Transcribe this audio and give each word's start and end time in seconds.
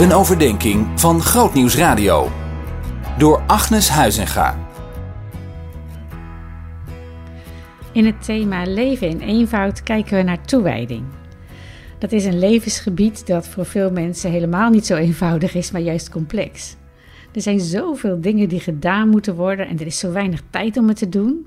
Een 0.00 0.12
overdenking 0.12 1.00
van 1.00 1.20
Grootnieuws 1.20 1.76
Radio. 1.76 2.28
Door 3.18 3.42
Agnes 3.46 3.88
Huizinga. 3.88 4.58
In 7.92 8.06
het 8.06 8.24
thema 8.24 8.64
Leven 8.64 9.08
in 9.08 9.20
eenvoud 9.20 9.82
kijken 9.82 10.16
we 10.16 10.22
naar 10.22 10.44
toewijding. 10.44 11.04
Dat 11.98 12.12
is 12.12 12.24
een 12.24 12.38
levensgebied 12.38 13.26
dat 13.26 13.48
voor 13.48 13.64
veel 13.64 13.90
mensen 13.90 14.30
helemaal 14.30 14.70
niet 14.70 14.86
zo 14.86 14.96
eenvoudig 14.96 15.54
is, 15.54 15.70
maar 15.70 15.80
juist 15.80 16.10
complex. 16.10 16.76
Er 17.32 17.42
zijn 17.42 17.60
zoveel 17.60 18.20
dingen 18.20 18.48
die 18.48 18.60
gedaan 18.60 19.08
moeten 19.08 19.34
worden 19.34 19.68
en 19.68 19.78
er 19.78 19.86
is 19.86 19.98
zo 19.98 20.12
weinig 20.12 20.42
tijd 20.50 20.76
om 20.76 20.88
het 20.88 20.96
te 20.96 21.08
doen. 21.08 21.46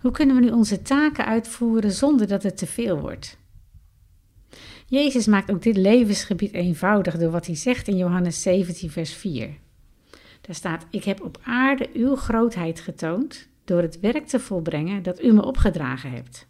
Hoe 0.00 0.10
kunnen 0.10 0.36
we 0.36 0.42
nu 0.42 0.50
onze 0.50 0.82
taken 0.82 1.26
uitvoeren 1.26 1.92
zonder 1.92 2.26
dat 2.26 2.42
het 2.42 2.56
te 2.56 2.66
veel 2.66 3.00
wordt? 3.00 3.40
Jezus 4.92 5.26
maakt 5.26 5.50
ook 5.50 5.62
dit 5.62 5.76
levensgebied 5.76 6.52
eenvoudig 6.52 7.18
door 7.18 7.30
wat 7.30 7.46
hij 7.46 7.54
zegt 7.54 7.88
in 7.88 7.96
Johannes 7.96 8.42
17, 8.42 8.90
vers 8.90 9.12
4. 9.12 9.58
Daar 10.40 10.54
staat: 10.54 10.86
Ik 10.90 11.04
heb 11.04 11.22
op 11.22 11.40
aarde 11.42 11.88
uw 11.94 12.16
grootheid 12.16 12.80
getoond 12.80 13.48
door 13.64 13.82
het 13.82 14.00
werk 14.00 14.26
te 14.26 14.40
volbrengen 14.40 15.02
dat 15.02 15.22
u 15.22 15.32
me 15.32 15.44
opgedragen 15.44 16.10
hebt. 16.10 16.46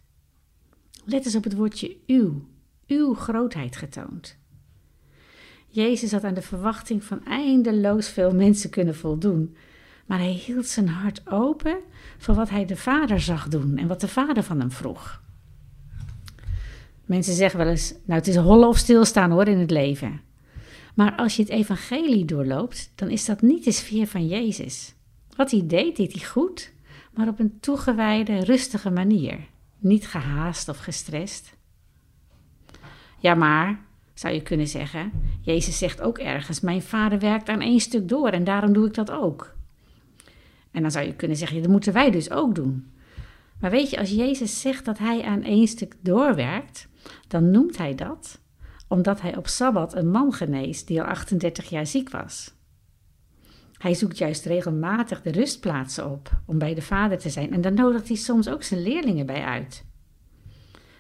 Let 1.05 1.25
eens 1.25 1.35
op 1.35 1.45
het 1.45 1.55
woordje 1.55 1.97
uw, 2.07 2.49
uw 2.87 3.15
grootheid 3.15 3.77
getoond. 3.77 4.37
Jezus 5.69 6.13
had 6.13 6.25
aan 6.25 6.35
de 6.35 6.43
verwachting 6.43 7.05
van 7.05 7.25
eindeloos 7.25 8.09
veel 8.09 8.35
mensen 8.35 8.71
kunnen 8.71 8.95
voldoen, 8.95 9.57
maar 10.07 10.19
hij 10.19 10.33
hield 10.33 10.67
zijn 10.67 10.89
hart 10.89 11.31
open 11.31 11.79
voor 12.19 12.35
wat 12.35 12.51
hij 12.51 12.65
de 12.65 12.77
Vader 12.77 13.21
zag 13.21 13.49
doen 13.49 13.77
en 13.77 13.87
wat 13.87 14.01
de 14.01 14.09
Vader 14.09 14.43
van 14.43 14.61
hem 14.61 14.71
vroeg. 14.71 15.23
Mensen 17.13 17.35
zeggen 17.35 17.59
wel 17.59 17.69
eens, 17.69 17.95
nou 18.05 18.19
het 18.19 18.29
is 18.29 18.37
hollen 18.37 18.69
of 18.69 18.77
stilstaan 18.77 19.31
hoor 19.31 19.47
in 19.47 19.59
het 19.59 19.71
leven. 19.71 20.21
Maar 20.95 21.15
als 21.17 21.37
je 21.37 21.43
het 21.43 21.51
evangelie 21.51 22.25
doorloopt, 22.25 22.93
dan 22.95 23.11
is 23.11 23.25
dat 23.25 23.43
niet 23.43 23.65
de 23.65 23.73
sfeer 23.73 24.07
van 24.07 24.27
Jezus. 24.27 24.95
Wat 25.37 25.51
hij 25.51 25.67
deed, 25.67 25.97
deed 25.97 26.13
hij 26.13 26.27
goed, 26.27 26.73
maar 27.15 27.29
op 27.29 27.39
een 27.39 27.61
toegewijde, 27.61 28.45
rustige 28.45 28.91
manier. 28.91 29.39
Niet 29.79 30.07
gehaast 30.07 30.69
of 30.69 30.79
gestrest. 30.79 31.57
Ja, 33.19 33.35
maar, 33.35 33.81
zou 34.15 34.35
je 34.35 34.43
kunnen 34.43 34.69
zeggen, 34.69 35.11
Jezus 35.41 35.79
zegt 35.79 36.01
ook 36.01 36.19
ergens, 36.19 36.61
mijn 36.61 36.83
vader 36.83 37.19
werkt 37.19 37.49
aan 37.49 37.61
één 37.61 37.81
stuk 37.81 38.09
door 38.09 38.29
en 38.29 38.45
daarom 38.45 38.73
doe 38.73 38.87
ik 38.87 38.95
dat 38.95 39.11
ook. 39.11 39.55
En 40.71 40.83
dan 40.83 40.91
zou 40.91 41.07
je 41.07 41.15
kunnen 41.15 41.37
zeggen, 41.37 41.63
dat 41.63 41.71
moeten 41.71 41.93
wij 41.93 42.11
dus 42.11 42.31
ook 42.31 42.55
doen. 42.55 42.87
Maar 43.61 43.71
weet 43.71 43.91
je, 43.91 43.99
als 43.99 44.11
Jezus 44.11 44.61
zegt 44.61 44.85
dat 44.85 44.99
hij 44.99 45.23
aan 45.23 45.43
één 45.43 45.69
stuk 45.69 45.95
doorwerkt, 46.01 46.91
dan 47.29 47.51
noemt 47.51 47.79
hij 47.79 47.95
dat 47.95 48.41
omdat 48.93 49.21
hij 49.21 49.37
op 49.37 49.47
Sabbat 49.47 49.95
een 49.95 50.11
man 50.11 50.33
geneest 50.33 50.87
die 50.87 51.03
al 51.03 51.09
38 51.09 51.69
jaar 51.69 51.87
ziek 51.87 52.11
was. 52.11 52.55
Hij 53.73 53.95
zoekt 53.95 54.19
juist 54.19 54.45
regelmatig 54.45 55.23
de 55.23 55.31
rustplaatsen 55.31 56.11
op 56.11 56.31
om 56.47 56.59
bij 56.59 56.75
de 56.75 56.83
Vader 56.83 57.19
te 57.19 57.31
zijn 57.31 57.53
en 57.53 57.61
dan 57.61 57.75
nodigt 57.75 58.09
hij 58.09 58.17
soms 58.17 58.49
ook 58.49 58.63
zijn 58.63 58.83
leerlingen 58.83 59.27
bij 59.27 59.45
uit. 59.45 59.85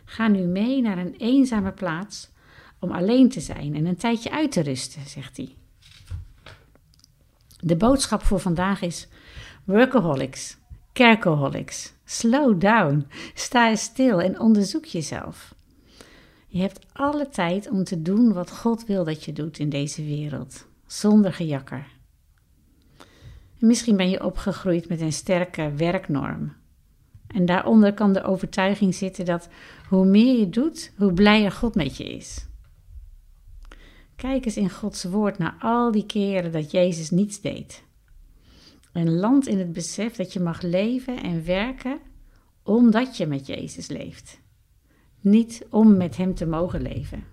Ga 0.04 0.28
nu 0.28 0.40
mee 0.40 0.82
naar 0.82 0.98
een 0.98 1.14
eenzame 1.16 1.72
plaats 1.72 2.30
om 2.78 2.90
alleen 2.90 3.28
te 3.28 3.40
zijn 3.40 3.74
en 3.74 3.86
een 3.86 3.96
tijdje 3.96 4.30
uit 4.30 4.52
te 4.52 4.60
rusten, 4.60 5.06
zegt 5.06 5.36
hij. 5.36 5.54
De 7.58 7.76
boodschap 7.76 8.22
voor 8.22 8.40
vandaag 8.40 8.82
is: 8.82 9.08
workaholics, 9.64 10.56
kerkaholics, 10.92 11.92
slow 12.04 12.60
down, 12.60 13.06
sta 13.34 13.76
stil 13.76 14.20
en 14.20 14.40
onderzoek 14.40 14.84
jezelf. 14.84 15.54
Je 16.52 16.60
hebt 16.60 16.86
alle 16.92 17.28
tijd 17.28 17.70
om 17.70 17.84
te 17.84 18.02
doen 18.02 18.32
wat 18.32 18.50
God 18.50 18.86
wil 18.86 19.04
dat 19.04 19.24
je 19.24 19.32
doet 19.32 19.58
in 19.58 19.68
deze 19.68 20.04
wereld, 20.04 20.66
zonder 20.86 21.32
gejakker. 21.32 21.86
misschien 23.58 23.96
ben 23.96 24.10
je 24.10 24.24
opgegroeid 24.24 24.88
met 24.88 25.00
een 25.00 25.12
sterke 25.12 25.72
werknorm. 25.74 26.52
En 27.26 27.46
daaronder 27.46 27.94
kan 27.94 28.12
de 28.12 28.22
overtuiging 28.22 28.94
zitten 28.94 29.24
dat 29.24 29.48
hoe 29.88 30.04
meer 30.04 30.38
je 30.38 30.48
doet, 30.48 30.92
hoe 30.96 31.12
blijer 31.12 31.52
God 31.52 31.74
met 31.74 31.96
je 31.96 32.04
is. 32.04 32.46
Kijk 34.16 34.44
eens 34.44 34.56
in 34.56 34.70
Gods 34.70 35.04
woord 35.04 35.38
naar 35.38 35.56
al 35.60 35.90
die 35.90 36.06
keren 36.06 36.52
dat 36.52 36.70
Jezus 36.70 37.10
niets 37.10 37.40
deed. 37.40 37.82
En 38.92 39.14
land 39.14 39.46
in 39.46 39.58
het 39.58 39.72
besef 39.72 40.16
dat 40.16 40.32
je 40.32 40.40
mag 40.40 40.62
leven 40.62 41.22
en 41.22 41.44
werken 41.44 41.98
omdat 42.62 43.16
je 43.16 43.26
met 43.26 43.46
Jezus 43.46 43.88
leeft 43.88 44.41
niet 45.22 45.66
om 45.70 45.96
met 45.96 46.16
Hem 46.16 46.34
te 46.34 46.46
mogen 46.46 46.82
leven. 46.82 47.24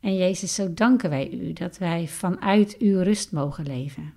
En 0.00 0.16
Jezus, 0.16 0.54
zo 0.54 0.74
danken 0.74 1.10
wij 1.10 1.30
U 1.30 1.52
dat 1.52 1.78
wij 1.78 2.08
vanuit 2.08 2.76
Uw 2.78 3.02
rust 3.02 3.32
mogen 3.32 3.66
leven. 3.66 4.12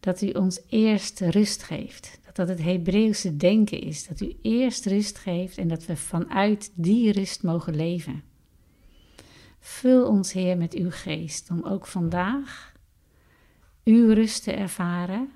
Dat 0.00 0.22
U 0.22 0.30
ons 0.30 0.60
eerst 0.68 1.20
rust 1.20 1.62
geeft. 1.62 2.20
Dat 2.24 2.36
dat 2.36 2.48
het 2.48 2.62
Hebreeuwse 2.62 3.36
denken 3.36 3.80
is. 3.80 4.06
Dat 4.06 4.20
U 4.20 4.36
eerst 4.42 4.86
rust 4.86 5.18
geeft 5.18 5.58
en 5.58 5.68
dat 5.68 5.86
we 5.86 5.96
vanuit 5.96 6.72
die 6.74 7.12
rust 7.12 7.42
mogen 7.42 7.76
leven. 7.76 8.22
Vul 9.58 10.06
ons, 10.06 10.32
Heer, 10.32 10.56
met 10.56 10.74
Uw 10.74 10.90
geest 10.90 11.50
om 11.50 11.62
ook 11.64 11.86
vandaag 11.86 12.72
Uw 13.84 14.12
rust 14.12 14.42
te 14.42 14.52
ervaren 14.52 15.30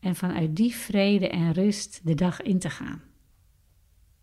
en 0.00 0.14
vanuit 0.14 0.56
die 0.56 0.74
vrede 0.74 1.28
en 1.28 1.52
rust 1.52 2.00
de 2.04 2.14
dag 2.14 2.42
in 2.42 2.58
te 2.58 2.70
gaan. 2.70 3.02